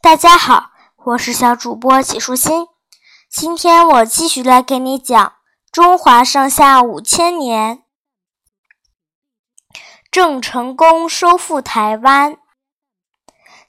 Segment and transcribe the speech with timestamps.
[0.00, 0.70] 大家好，
[1.04, 2.66] 我是小主播纪舒心。
[3.30, 5.34] 今天我继续来给你讲
[5.70, 7.84] 中华上下五千年，
[10.10, 12.36] 郑成功收复台湾。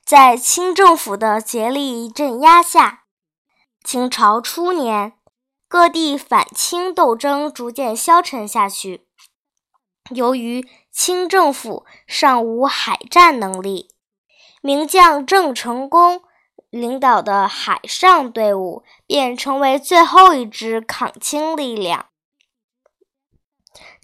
[0.04, 3.04] 在清政府的竭力镇压下，
[3.84, 5.14] 清朝初年，
[5.68, 9.08] 各地反清斗争逐渐消沉下去。
[10.10, 13.93] 由于清政府尚无海战能力。
[14.66, 16.22] 名将郑成功
[16.70, 22.06] 领导的海上队伍便成为最后一支抗清力量。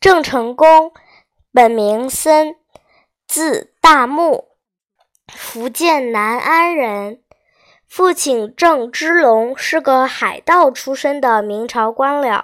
[0.01, 0.91] 郑成功
[1.53, 2.57] 本名森，
[3.25, 4.49] 字大木，
[5.33, 7.23] 福建南安人。
[7.87, 12.43] 父亲郑芝龙是个海盗出身的明朝官僚，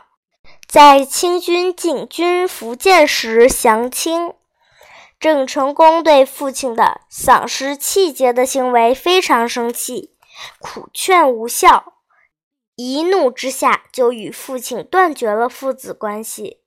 [0.66, 4.34] 在清军进军福建时降清。
[5.20, 10.12] 郑成功对父亲的丧失气节的行为非常生气，
[10.60, 11.94] 苦劝无效，
[12.76, 16.62] 一怒之下就与父亲断绝了父子关系。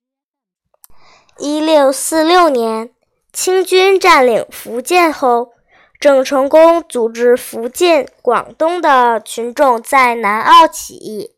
[1.37, 2.93] 一六四六年，
[3.33, 5.53] 清军占领福建后，
[6.01, 11.37] 郑成功组织福建、广东的群众在南澳起义，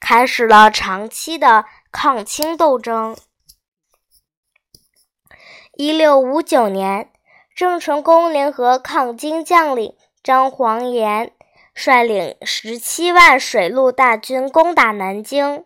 [0.00, 3.16] 开始了长期的抗清斗争。
[5.84, 7.10] 一六五九年，
[7.56, 11.32] 郑成功联合抗金将领张煌言，
[11.74, 15.64] 率领十七万水陆大军攻打南京，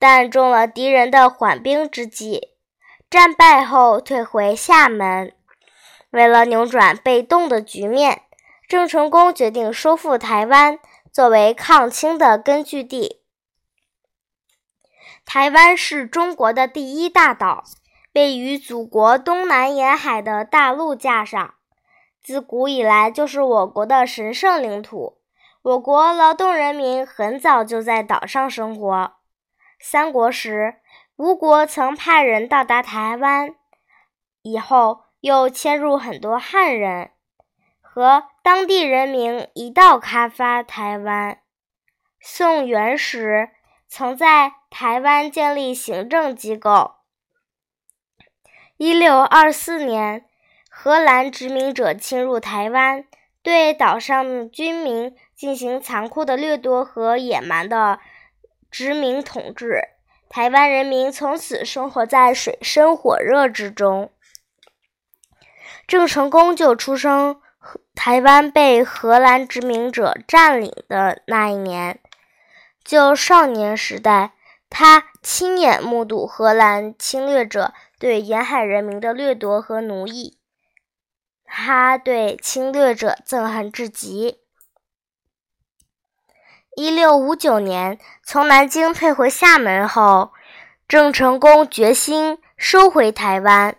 [0.00, 2.48] 但中了敌人的缓兵之计，
[3.08, 5.32] 战败后退回厦门。
[6.10, 8.22] 为了扭转被动的局面，
[8.66, 10.80] 郑成功决定收复台湾，
[11.12, 13.22] 作为抗清的根据地。
[15.24, 17.62] 台湾是中国的第一大岛。
[18.12, 21.54] 位于祖国东南沿海的大陆架上，
[22.22, 25.18] 自古以来就是我国的神圣领土。
[25.62, 29.12] 我国劳动人民很早就在岛上生活。
[29.80, 30.76] 三国时，
[31.16, 33.54] 吴国曾派人到达台湾，
[34.42, 37.12] 以后又迁入很多汉人，
[37.80, 41.38] 和当地人民一道开发台湾。
[42.20, 43.50] 宋元时，
[43.88, 46.96] 曾在台湾建立行政机构。
[48.84, 50.24] 一六二四年，
[50.68, 53.04] 荷兰殖民者侵入台湾，
[53.40, 58.00] 对岛上居民进行残酷的掠夺和野蛮的
[58.72, 59.84] 殖民统治。
[60.28, 64.10] 台湾人民从此生活在水深火热之中。
[65.86, 67.40] 郑成功就出生
[67.94, 72.00] 台湾被荷兰殖民者占领的那一年，
[72.82, 74.32] 就少年时代，
[74.68, 77.72] 他亲眼目睹荷兰侵略者。
[78.02, 80.36] 对沿海人民的掠夺和奴役，
[81.44, 84.40] 他对侵略者憎恨至极。
[86.74, 90.32] 一六五九年，从南京退回厦门后，
[90.88, 93.76] 郑成功决心收回台湾。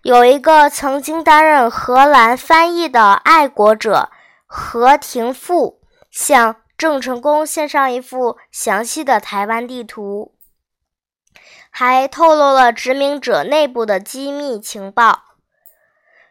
[0.00, 4.08] 有一个曾经担任荷兰翻译的爱国者
[4.46, 5.78] 何廷富，
[6.10, 10.31] 向郑成功献上一幅详细的台湾地图。
[11.70, 15.24] 还透露了殖民者内部的机密情报。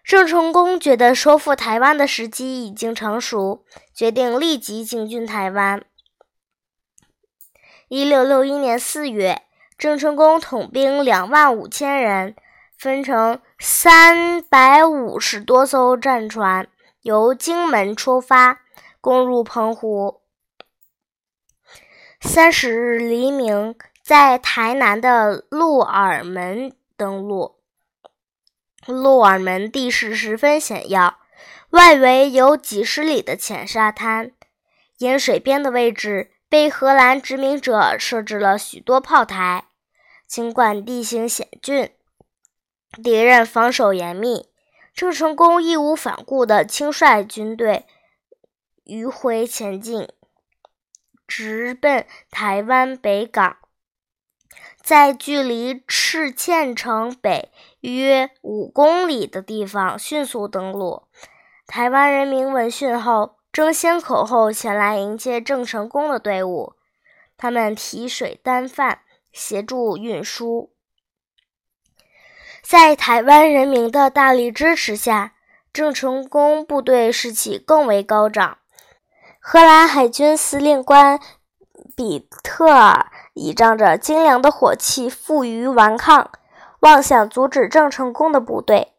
[0.03, 3.63] 郑成功觉得收复台湾的时机已经成熟，
[3.93, 5.83] 决定立即进军台湾。
[7.87, 9.43] 一六六一年四月，
[9.77, 12.35] 郑成功统兵两万五千人，
[12.77, 16.67] 分成三百五十多艘战船，
[17.03, 18.61] 由金门出发，
[18.99, 20.21] 攻入澎湖。
[22.19, 23.75] 三十日黎明。
[24.11, 27.55] 在台南的鹿耳门登陆。
[28.85, 31.19] 鹿耳门地势十分险要，
[31.69, 34.33] 外围有几十里的浅沙滩，
[34.97, 39.67] 沿水边的位置被荷兰殖民者设置了许多炮台。
[40.27, 41.91] 尽管地形险峻，
[43.01, 44.49] 敌人防守严密，
[44.93, 47.85] 郑成功义无反顾地亲率军队
[48.83, 50.09] 迂回前进，
[51.25, 53.55] 直奔台湾北港。
[54.91, 57.49] 在距离赤嵌城北
[57.79, 61.03] 约五公里的地方迅速登陆。
[61.65, 66.73] 台湾人民闻讯后，争先恐后前来迎接郑成功的队伍。
[67.37, 68.99] 他们提水担饭，
[69.31, 70.73] 协助运输。
[72.61, 75.35] 在台湾人民的大力支持下，
[75.71, 78.57] 郑成功部队士气更为高涨。
[79.39, 81.17] 荷兰海军司令官
[81.95, 83.09] 比特尔。
[83.33, 86.29] 倚仗着精良的火器，负隅顽抗，
[86.81, 88.89] 妄想阻止郑成功的部队。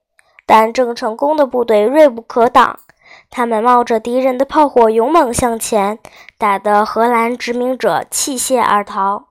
[0.47, 2.79] 但郑成功的部队锐不可挡，
[3.31, 5.99] 他们冒着敌人的炮火勇猛向前，
[6.39, 9.29] 打得荷兰殖民者弃械而逃。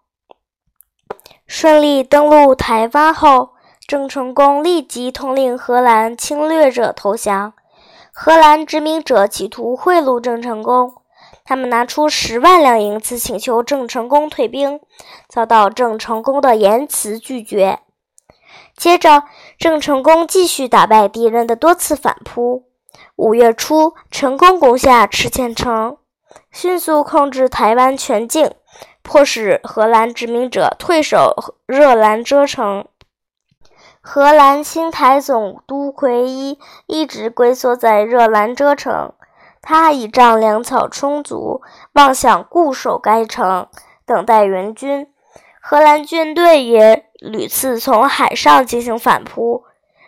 [1.46, 3.50] 顺利登陆台湾后，
[3.86, 7.54] 郑成功立即统领荷兰侵略者投降。
[8.14, 11.01] 荷兰殖民者企图贿赂郑成功，
[11.52, 14.80] 他们拿出十万两银子请求郑成功退兵，
[15.28, 17.80] 遭到郑成功的严词拒绝。
[18.78, 19.24] 接着，
[19.60, 22.64] 郑成功继续打败敌人的多次反扑。
[23.18, 25.98] 五月初，成功攻下赤嵌城，
[26.54, 28.54] 迅速控制台湾全境，
[29.02, 32.86] 迫使荷兰殖民者退守热兰遮城。
[34.00, 36.58] 荷兰清台总督奎伊
[36.88, 39.12] 一直龟缩在热兰遮城，
[39.62, 41.62] 他倚仗粮草充足，
[41.94, 43.68] 妄想固守该城，
[44.06, 45.08] 等待援军。
[45.62, 49.64] 荷兰军队也屡次从海上进行反扑，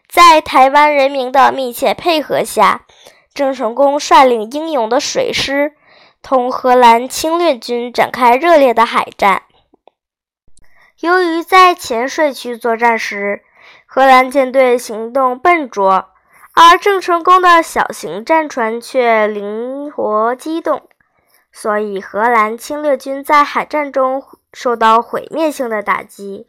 [0.10, 2.86] 在台湾人民的密切配合下，
[3.34, 5.74] 郑成功率领英勇的水师，
[6.24, 9.44] 同荷兰侵略军展开热烈的海战。
[11.00, 13.44] 由于在浅水区作战时，
[13.86, 16.10] 荷兰舰队行动笨拙，
[16.56, 20.88] 而郑成功的小型战船却灵活机动，
[21.52, 24.24] 所以荷兰侵略军在海战中。
[24.56, 26.46] 受到毁灭性的打击。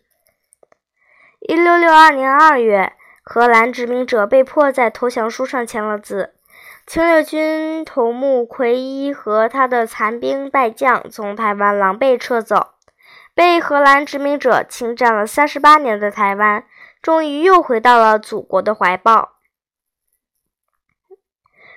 [1.40, 2.92] 一六六二年二月，
[3.22, 6.34] 荷兰殖民者被迫在投降书上签了字。
[6.86, 12.74] 侵略军头目奎伊和他的残兵败将从台湾狼狈撤走，
[13.34, 16.66] 被荷兰殖民者侵占了三十八年的台湾，
[17.00, 19.33] 终于又回到了祖国的怀抱。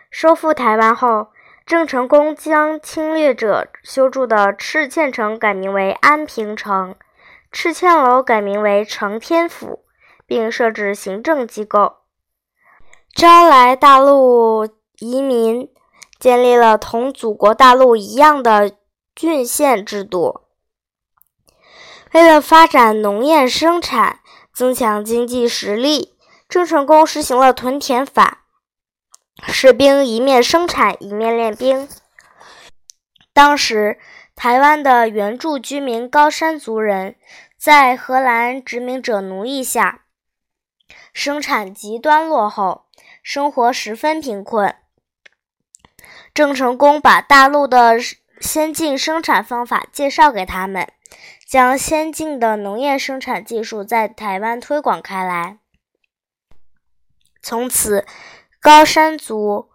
[0.09, 1.27] 收复台湾后。
[1.65, 6.95] 郑成功将侵略者修筑的赤嵌城改名为安平城，
[7.51, 9.83] 赤嵌楼改名为承天府，
[10.25, 11.97] 并设置行政机构，
[13.13, 14.69] 招来大陆
[14.99, 15.69] 移民，
[16.17, 18.71] 建立了同祖国大陆一样的
[19.13, 20.43] 郡县制度。
[22.13, 24.21] 为了发展农业生产，
[24.53, 26.15] 增强经济实力，
[26.47, 28.45] 郑成功实行了屯田法。
[29.45, 31.87] 士兵一面生产一面练兵。
[33.33, 33.99] 当时，
[34.35, 37.15] 台湾的原住居民高山族人
[37.55, 40.05] 在荷兰殖民者奴役下，
[41.13, 42.87] 生产极端落后，
[43.21, 44.75] 生活十分贫困。
[46.33, 47.97] 郑成功把大陆的
[48.39, 50.87] 先进生产方法介绍给他们，
[51.47, 55.59] 将先进的农业生产技术在台湾推广开来。
[57.41, 58.05] 从此。
[58.67, 59.69] 高山族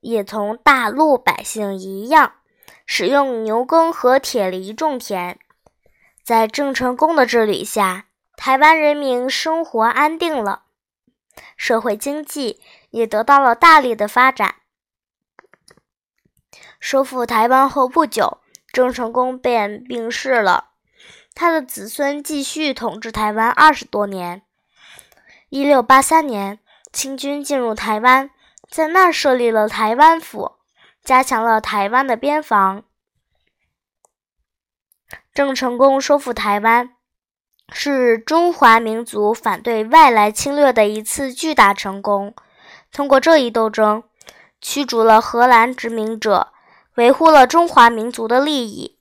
[0.00, 2.32] 也同大陆百姓一样，
[2.84, 5.38] 使用牛耕和铁犁种田。
[6.24, 8.06] 在郑成功的治理下，
[8.36, 10.64] 台湾人民生活安定了，
[11.56, 14.56] 社会经济也得到了大力的发展。
[16.80, 18.38] 收复台湾后不久，
[18.72, 20.70] 郑成功便病逝了，
[21.32, 24.42] 他的子孙继续统治台湾二十多年。
[25.48, 26.58] 一六八三年。
[26.96, 28.30] 清军进入台湾，
[28.70, 30.52] 在那儿设立了台湾府，
[31.04, 32.84] 加强了台湾的边防。
[35.34, 36.94] 郑成功收复台湾，
[37.70, 42.34] 是中华民族反对外来侵略的一次巨大成功。
[42.90, 44.02] 通过这一斗争，
[44.62, 46.54] 驱逐了荷兰殖民者，
[46.94, 48.98] 维护了中华民族的利益，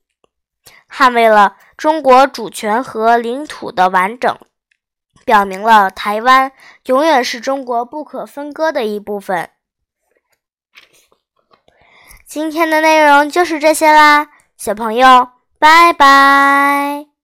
[0.91, 4.37] 捍卫了中国主权和领土的完整。
[5.25, 6.51] 表明了台湾
[6.85, 9.49] 永远是中国不可分割的一部分。
[12.25, 15.29] 今天的内容就是这些啦，小朋友，
[15.59, 17.14] 拜拜。